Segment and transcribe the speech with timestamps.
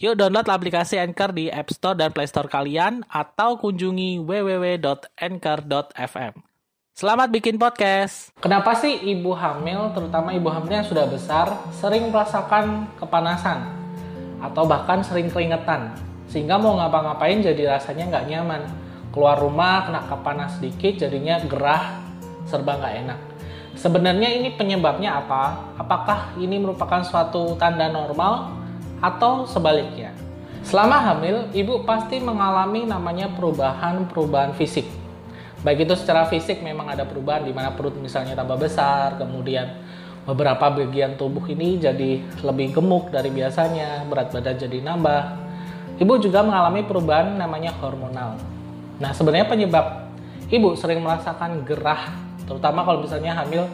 [0.00, 5.04] Yuk download aplikasi Anchor di App Store dan Play Store kalian atau kunjungi www.anchor.fm.
[6.96, 8.32] Selamat bikin podcast.
[8.40, 13.60] Kenapa sih ibu hamil, terutama ibu hamil yang sudah besar, sering merasakan kepanasan
[14.40, 15.92] atau bahkan sering keringetan,
[16.32, 18.72] sehingga mau ngapa-ngapain jadi rasanya nggak nyaman.
[19.12, 22.00] Keluar rumah kena kepanas sedikit, jadinya gerah,
[22.48, 23.20] serba nggak enak.
[23.76, 25.76] Sebenarnya ini penyebabnya apa?
[25.76, 28.59] Apakah ini merupakan suatu tanda normal
[29.00, 30.12] atau sebaliknya.
[30.60, 34.84] Selama hamil, ibu pasti mengalami namanya perubahan-perubahan fisik.
[35.60, 39.76] Baik itu secara fisik memang ada perubahan di mana perut misalnya tambah besar, kemudian
[40.24, 45.22] beberapa bagian tubuh ini jadi lebih gemuk dari biasanya, berat badan jadi nambah.
[46.00, 48.40] Ibu juga mengalami perubahan namanya hormonal.
[49.00, 50.12] Nah, sebenarnya penyebab
[50.48, 52.08] ibu sering merasakan gerah,
[52.44, 53.68] terutama kalau misalnya hamil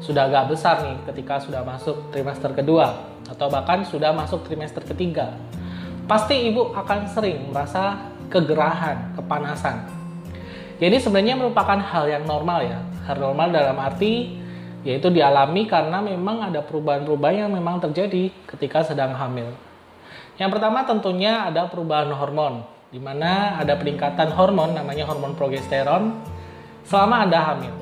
[0.00, 5.36] sudah agak besar nih ketika sudah masuk trimester kedua atau bahkan sudah masuk trimester ketiga.
[6.08, 9.86] Pasti ibu akan sering merasa kegerahan, kepanasan.
[10.80, 12.80] Jadi sebenarnya merupakan hal yang normal ya.
[13.06, 14.40] Hal normal dalam arti
[14.80, 19.52] yaitu dialami karena memang ada perubahan-perubahan yang memang terjadi ketika sedang hamil.
[20.40, 26.16] Yang pertama tentunya ada perubahan hormon, di mana ada peningkatan hormon namanya hormon progesteron
[26.88, 27.79] selama Anda hamil.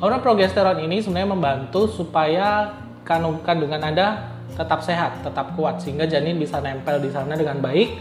[0.00, 2.72] Hormon progesteron ini sebenarnya membantu supaya
[3.04, 8.00] kandungan Anda tetap sehat, tetap kuat sehingga janin bisa nempel di sana dengan baik,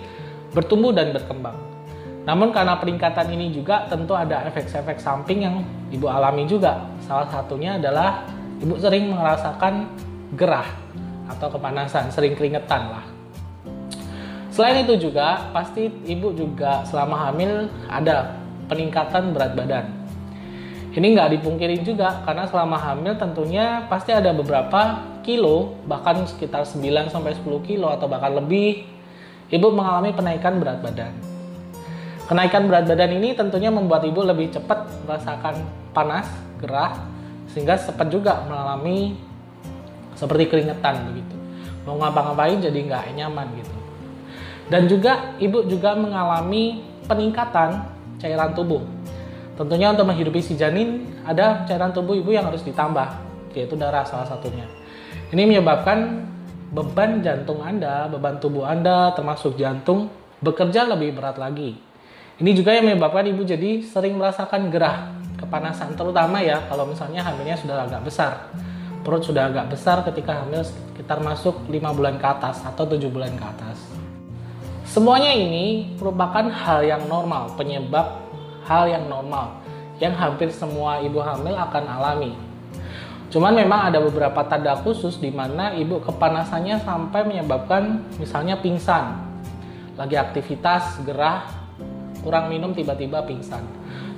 [0.55, 1.59] bertumbuh dan berkembang.
[2.23, 5.59] Namun karena peningkatan ini juga tentu ada efek-efek samping yang
[5.91, 6.87] ibu alami juga.
[7.03, 8.23] Salah satunya adalah
[8.63, 9.91] ibu sering merasakan
[10.39, 10.71] gerah
[11.27, 13.03] atau kepanasan, sering keringetan lah.
[14.55, 18.39] Selain itu juga pasti ibu juga selama hamil ada
[18.71, 19.98] peningkatan berat badan
[20.89, 27.13] ini nggak dipungkiri juga karena selama hamil tentunya pasti ada beberapa kilo bahkan sekitar 9
[27.13, 28.89] sampai 10 kilo atau bahkan lebih
[29.53, 31.13] ibu mengalami penaikan berat badan.
[32.25, 35.61] Kenaikan berat badan ini tentunya membuat ibu lebih cepat merasakan
[35.93, 36.25] panas,
[36.57, 36.97] gerah
[37.53, 39.13] sehingga cepat juga mengalami
[40.17, 41.37] seperti keringetan begitu.
[41.85, 43.77] Mau ngapa-ngapain jadi nggak nyaman gitu.
[44.69, 47.89] Dan juga ibu juga mengalami peningkatan
[48.21, 48.98] cairan tubuh
[49.59, 53.11] Tentunya untuk menghidupi si janin ada cairan tubuh ibu yang harus ditambah,
[53.51, 54.63] yaitu darah salah satunya.
[55.35, 56.23] Ini menyebabkan
[56.71, 60.07] beban jantung Anda, beban tubuh Anda termasuk jantung
[60.39, 61.75] bekerja lebih berat lagi.
[62.39, 67.59] Ini juga yang menyebabkan ibu jadi sering merasakan gerah, kepanasan terutama ya kalau misalnya hamilnya
[67.59, 68.47] sudah agak besar.
[69.03, 73.35] Perut sudah agak besar ketika hamil sekitar masuk 5 bulan ke atas atau 7 bulan
[73.35, 73.75] ke atas.
[74.87, 78.28] Semuanya ini merupakan hal yang normal, penyebab
[78.69, 79.57] hal yang normal
[79.99, 82.31] yang hampir semua ibu hamil akan alami.
[83.29, 89.21] Cuman memang ada beberapa tanda khusus di mana ibu kepanasannya sampai menyebabkan misalnya pingsan.
[89.99, 91.45] Lagi aktivitas, gerah,
[92.23, 93.61] kurang minum tiba-tiba pingsan.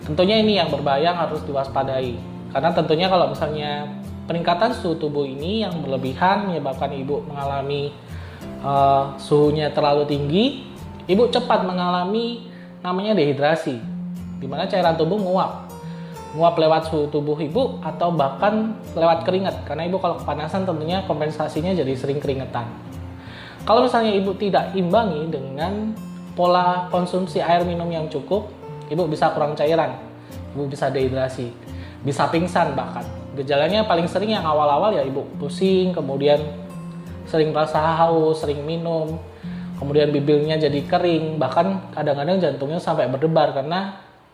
[0.05, 2.15] Tentunya ini yang berbahaya harus diwaspadai.
[2.55, 3.89] Karena tentunya kalau misalnya
[4.29, 7.91] peningkatan suhu tubuh ini yang berlebihan menyebabkan ibu mengalami
[8.63, 10.45] uh, suhunya terlalu tinggi,
[11.09, 12.47] ibu cepat mengalami
[12.79, 13.90] namanya dehidrasi
[14.41, 15.69] di mana cairan tubuh nguap?
[16.33, 19.61] Nguap lewat suhu tubuh ibu atau bahkan lewat keringat?
[19.69, 22.65] Karena ibu kalau kepanasan tentunya kompensasinya jadi sering keringetan.
[23.61, 25.93] Kalau misalnya ibu tidak imbangi dengan
[26.33, 28.49] pola konsumsi air minum yang cukup
[28.89, 29.93] ibu bisa kurang cairan.
[30.57, 31.53] Ibu bisa dehidrasi.
[32.01, 33.05] Bisa pingsan bahkan.
[33.37, 36.41] Gejalanya paling sering yang awal-awal ya ibu pusing kemudian
[37.31, 39.15] sering merasa haus sering minum
[39.79, 43.97] kemudian bibirnya jadi kering bahkan kadang-kadang jantungnya sampai berdebar karena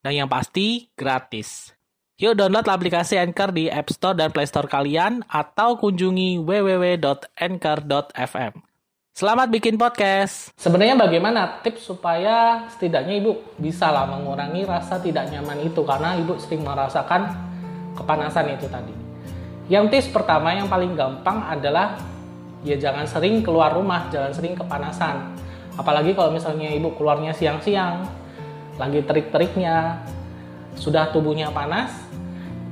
[0.00, 1.76] Dan yang pasti gratis.
[2.16, 7.20] Yuk download aplikasi Anchor di App Store dan Play Store kalian atau kunjungi www.anchor.fm.
[9.12, 10.56] Selamat bikin podcast.
[10.56, 16.32] Sebenarnya bagaimana tips supaya setidaknya ibu bisa lah mengurangi rasa tidak nyaman itu karena ibu
[16.40, 17.28] sering merasakan
[17.92, 18.96] kepanasan itu tadi.
[19.68, 22.00] Yang tips pertama yang paling gampang adalah
[22.64, 25.36] ya jangan sering keluar rumah, jangan sering kepanasan.
[25.76, 28.08] Apalagi kalau misalnya ibu keluarnya siang-siang,
[28.80, 30.00] lagi terik-teriknya,
[30.80, 31.92] sudah tubuhnya panas,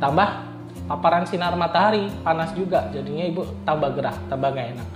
[0.01, 0.49] tambah
[0.89, 4.89] paparan sinar matahari panas juga, jadinya ibu tambah gerah, tambah gak enak.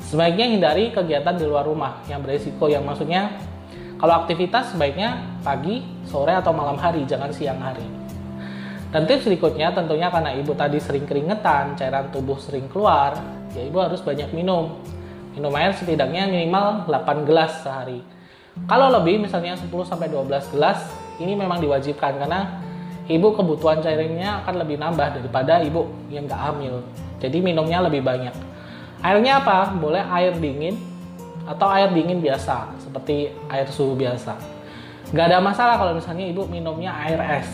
[0.00, 3.28] Sebaiknya hindari kegiatan di luar rumah yang beresiko yang maksudnya
[4.00, 7.84] kalau aktivitas sebaiknya pagi, sore atau malam hari, jangan siang hari.
[8.94, 13.16] Dan tips berikutnya tentunya karena ibu tadi sering keringetan, cairan tubuh sering keluar,
[13.56, 14.78] ya ibu harus banyak minum.
[15.34, 18.06] Minum air setidaknya minimal 8 gelas sehari.
[18.64, 20.86] Kalau lebih misalnya 10 sampai 12 gelas,
[21.18, 22.62] ini memang diwajibkan karena
[23.10, 26.80] ibu kebutuhan cairannya akan lebih nambah daripada ibu yang gak hamil.
[27.18, 28.32] Jadi minumnya lebih banyak.
[29.04, 29.74] Airnya apa?
[29.76, 30.80] Boleh air dingin
[31.44, 34.32] atau air dingin biasa, seperti air suhu biasa.
[35.12, 37.50] Gak ada masalah kalau misalnya ibu minumnya air es.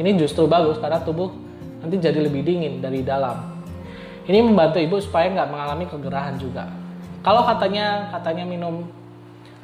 [0.00, 1.30] Ini justru bagus karena tubuh
[1.84, 3.60] nanti jadi lebih dingin dari dalam.
[4.26, 6.68] Ini membantu ibu supaya nggak mengalami kegerahan juga.
[7.20, 8.86] Kalau katanya katanya minum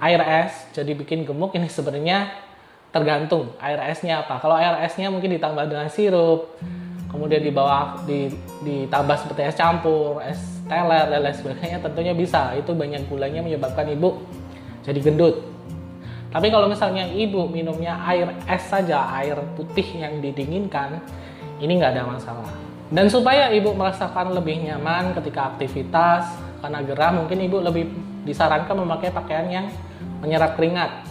[0.00, 2.28] air es jadi bikin gemuk ini sebenarnya
[2.92, 4.40] tergantung air esnya apa.
[4.40, 6.56] Kalau air esnya mungkin ditambah dengan sirup,
[7.12, 8.32] kemudian di bawah di,
[8.64, 12.56] ditambah seperti es campur, es teler dan lain sebagainya tentunya bisa.
[12.56, 14.20] Itu banyak gulanya menyebabkan ibu
[14.84, 15.44] jadi gendut.
[16.32, 21.00] Tapi kalau misalnya ibu minumnya air es saja, air putih yang didinginkan,
[21.60, 22.50] ini nggak ada masalah.
[22.86, 26.28] Dan supaya ibu merasakan lebih nyaman ketika aktivitas,
[26.60, 27.88] karena gerah mungkin ibu lebih
[28.26, 29.66] disarankan memakai pakaian yang
[30.20, 31.06] menyerap keringat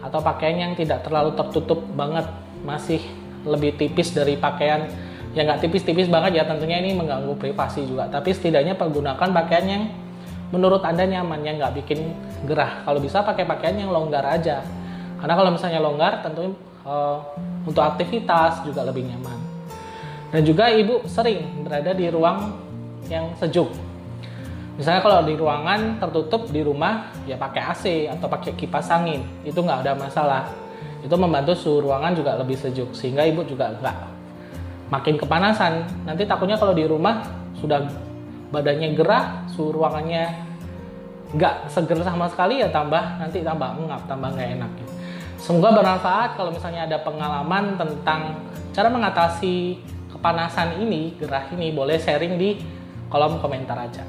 [0.00, 2.24] atau pakaian yang tidak terlalu tertutup banget,
[2.64, 3.02] masih
[3.44, 4.88] lebih tipis dari pakaian
[5.30, 8.06] ya nggak tipis-tipis banget ya tentunya ini mengganggu privasi juga.
[8.08, 9.82] Tapi setidaknya pergunakan pakaian yang
[10.50, 12.14] menurut anda nyaman yang nggak bikin
[12.46, 12.86] gerah.
[12.86, 14.62] Kalau bisa pakai pakaian yang longgar aja.
[15.20, 16.56] Karena kalau misalnya longgar tentunya
[16.86, 17.20] uh,
[17.68, 19.38] untuk aktivitas juga lebih nyaman.
[20.30, 22.54] Dan juga ibu sering berada di ruang
[23.10, 23.89] yang sejuk
[24.80, 29.60] misalnya kalau di ruangan tertutup di rumah ya pakai AC atau pakai kipas angin itu
[29.60, 30.48] nggak ada masalah
[31.04, 33.96] itu membantu suhu ruangan juga lebih sejuk sehingga ibu juga nggak
[34.90, 35.86] makin kepanasan.
[36.04, 37.24] Nanti takutnya kalau di rumah
[37.56, 37.86] sudah
[38.50, 40.50] badannya gerah, suhu ruangannya
[41.30, 44.70] nggak seger sama sekali ya tambah nanti tambah mengap, tambah nggak enak.
[45.40, 48.36] Semoga bermanfaat kalau misalnya ada pengalaman tentang
[48.76, 49.80] cara mengatasi
[50.12, 52.60] kepanasan ini, gerah ini, boleh sharing di
[53.08, 54.04] kolom komentar aja.